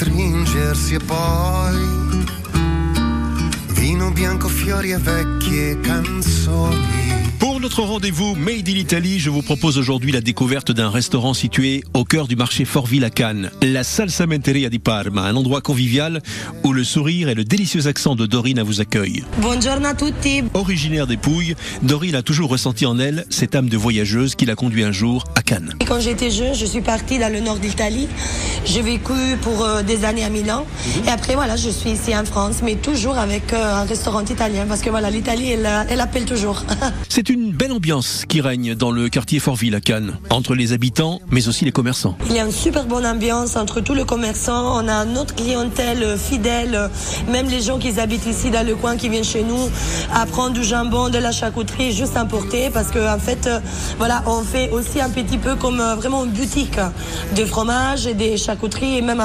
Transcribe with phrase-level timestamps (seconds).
[0.00, 2.24] stringersi e poi
[3.74, 7.10] vino bianco, fiori e vecchie canzoni.
[7.40, 11.82] Pour notre rendez-vous Made in Italy, je vous propose aujourd'hui la découverte d'un restaurant situé
[11.94, 16.22] au cœur du marché Fortville à Cannes, la Salsamenteria di Parma, un endroit convivial
[16.64, 19.24] où le sourire et le délicieux accent de Dorine vous accueillent.
[19.38, 20.42] Buongiorno a tutti.
[20.52, 24.54] Originaire des Pouilles, Dorine a toujours ressenti en elle cette âme de voyageuse qui l'a
[24.54, 25.74] conduit un jour à Cannes.
[25.86, 28.06] Quand j'étais jeune, je suis partie dans le nord d'Italie.
[28.64, 30.66] J'ai vécu pour euh, des années à Milan.
[31.06, 34.66] Et après, voilà, je suis ici en France, mais toujours avec euh, un restaurant italien.
[34.68, 36.62] Parce que voilà, l'Italie, elle, euh, elle appelle toujours.
[37.08, 41.20] C'est une belle ambiance qui règne dans le quartier Fortville à Cannes, entre les habitants,
[41.30, 42.16] mais aussi les commerçants.
[42.26, 44.76] Il y a une super bonne ambiance entre tous les commerçants.
[44.82, 46.90] On a notre clientèle fidèle,
[47.30, 49.70] même les gens qui habitent ici dans le coin, qui viennent chez nous
[50.12, 53.48] à prendre du jambon, de la charcuterie juste importé, parce que en fait,
[53.98, 56.78] voilà, on fait aussi un petit peu comme vraiment une boutique
[57.34, 58.49] de fromage et des charcuteries
[58.82, 59.20] et même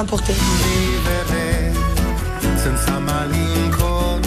[3.00, 4.26] malinconia.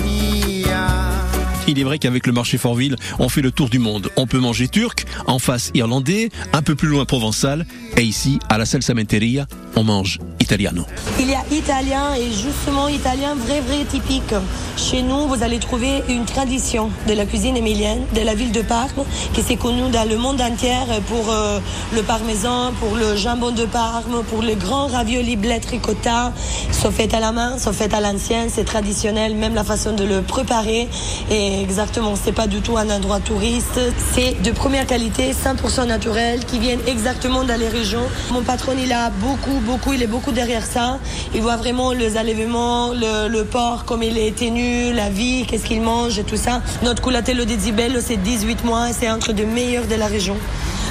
[1.67, 4.09] Il est vrai qu'avec le marché Fortville, on fait le tour du monde.
[4.17, 8.57] On peut manger turc, en face irlandais, un peu plus loin provençal, et ici, à
[8.57, 10.85] la Salsamenteria, on mange italiano.
[11.19, 14.33] Il y a italien et justement italien vrai vrai typique.
[14.77, 18.61] Chez nous, vous allez trouver une tradition de la cuisine émilienne de la ville de
[18.61, 19.03] Parme
[19.33, 20.73] qui s'est connue dans le monde entier
[21.07, 21.59] pour euh,
[21.93, 26.33] le parmesan, pour le jambon de Parme, pour les grands raviolis bled ricotta,
[26.71, 30.03] sont faits à la main, sont faits à l'ancienne, c'est traditionnel, même la façon de
[30.03, 30.87] le préparer.
[31.29, 33.79] Et exactement, c'est pas du tout un endroit touriste,
[34.13, 38.07] c'est de première qualité, 100% naturel, qui viennent exactement dans les régions.
[38.31, 40.99] Mon patron, il a beaucoup, beaucoup, il est beaucoup derrière ça.
[41.33, 45.65] Il voit vraiment les enlèvements, le, le porc, comme il est tenu, la vie, qu'est-ce
[45.65, 46.61] qu'il mange et tout ça.
[46.83, 50.35] Notre culatello di Zibello, c'est 18 mois et c'est entre les meilleurs de la région.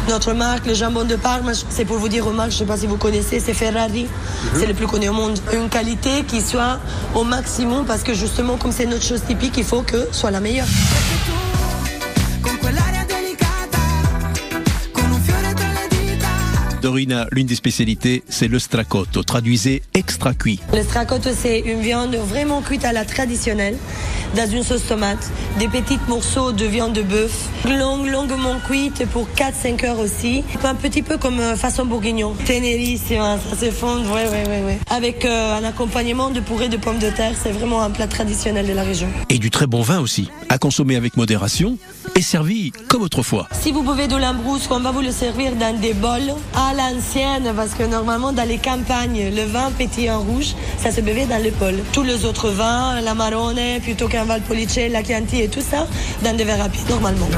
[0.09, 2.65] Notre marque, le jambon de Parme, c'est pour vous dire aux marques, je ne sais
[2.65, 4.07] pas si vous connaissez, c'est Ferrari.
[4.59, 5.39] C'est le plus connu au monde.
[5.53, 6.79] Une qualité qui soit
[7.15, 10.41] au maximum parce que justement, comme c'est notre chose typique, il faut que soit la
[10.41, 10.67] meilleure.
[16.89, 20.59] Dorina, l'une des spécialités, c'est le stracotto, traduisez extra cuit.
[20.73, 23.77] Le stracotto, c'est une viande vraiment cuite à la traditionnelle,
[24.35, 29.29] dans une sauce tomate, des petits morceaux de viande de bœuf, long, longuement cuite pour
[29.37, 32.35] 4-5 heures aussi, un petit peu comme euh, façon bourguignon.
[32.47, 34.79] Ténérissima, ça se fond, ouais, ouais, ouais, ouais.
[34.89, 38.67] Avec euh, un accompagnement de purée de pommes de terre, c'est vraiment un plat traditionnel
[38.67, 39.09] de la région.
[39.29, 41.77] Et du très bon vin aussi, à consommer avec modération
[42.15, 43.47] et servi comme autrefois.
[43.53, 47.53] Si vous buvez de l'ambrousque, on va vous le servir dans des bols à l'ancienne,
[47.55, 51.51] parce que normalement dans les campagnes, le vin pétillant rouge, ça se buvait dans les
[51.51, 51.81] bols.
[51.93, 55.87] Tous les autres vins, la Marone, plutôt qu'un Valpolice, la Chianti et tout ça,
[56.25, 57.29] dans des verres rapides normalement.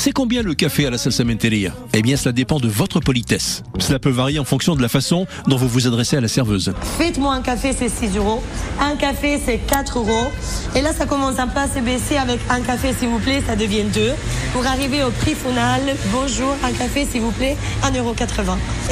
[0.00, 3.64] C'est combien le café à la Salsamenteria Eh bien, cela dépend de votre politesse.
[3.80, 6.72] Cela peut varier en fonction de la façon dont vous vous adressez à la serveuse.
[6.98, 8.40] Faites-moi un café, c'est 6 euros.
[8.80, 10.30] Un café, c'est 4 euros.
[10.76, 13.42] Et là, ça commence un peu à se baisser avec un café, s'il vous plaît,
[13.44, 14.12] ça devient 2.
[14.52, 15.80] Pour arriver au prix final,
[16.12, 18.14] bonjour, un café, s'il vous plaît, 1,80 euro.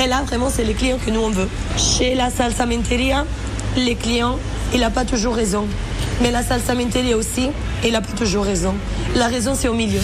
[0.03, 1.49] Et là, vraiment, c'est les clients que nous, on veut.
[1.77, 3.25] Chez la Salsamenteria,
[3.77, 4.41] les clients,
[4.75, 5.67] il n'a pas toujours raison.
[6.21, 7.51] Mais la Salsamenteria aussi,
[7.85, 8.75] il n'a pas toujours raison.
[9.15, 10.01] La raison, c'est au milieu.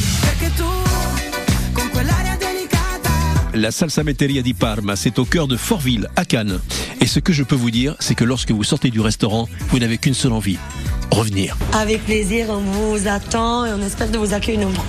[3.55, 6.59] La Salsametteria di Parma, c'est au cœur de Fortville, à Cannes.
[7.03, 9.79] Et ce que je peux vous dire, c'est que lorsque vous sortez du restaurant, vous
[9.79, 10.57] n'avez qu'une seule envie.
[11.11, 11.59] Revenir.
[11.75, 14.83] Avec plaisir, on vous attend et on espère de vous accueillir nombreux.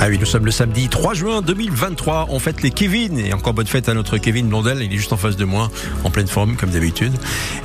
[0.00, 2.28] Ah oui, nous sommes le samedi 3 juin 2023.
[2.30, 3.18] On fête les Kevin.
[3.18, 4.80] Et encore bonne fête à notre Kevin Blondel.
[4.80, 5.72] Il est juste en face de moi,
[6.04, 7.12] en pleine forme, comme d'habitude.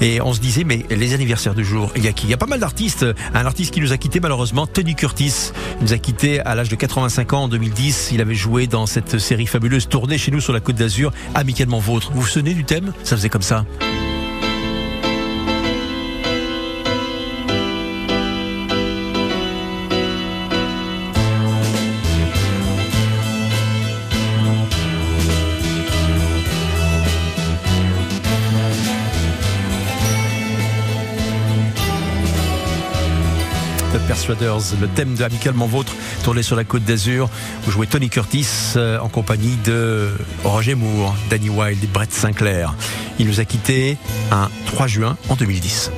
[0.01, 2.25] Et on se disait, mais les anniversaires du jour, il y a qui?
[2.25, 3.05] Il y a pas mal d'artistes.
[3.35, 5.51] Un artiste qui nous a quitté, malheureusement, Tony Curtis.
[5.81, 8.09] Nous a quitté à l'âge de 85 ans en 2010.
[8.13, 11.79] Il avait joué dans cette série fabuleuse tournée chez nous sur la Côte d'Azur, amicalement
[11.79, 12.11] vôtre.
[12.15, 12.93] Vous vous souvenez du thème?
[13.03, 13.63] Ça faisait comme ça.
[34.13, 37.31] Le thème de Amicalement Vôtre, tourné sur la côte d'Azur.
[37.63, 40.11] Vous jouez Tony Curtis euh, en compagnie de
[40.43, 42.75] Roger Moore, Danny Wilde et Brett Sinclair.
[43.17, 43.97] Il nous a quittés
[44.31, 45.89] un 3 juin en 2010.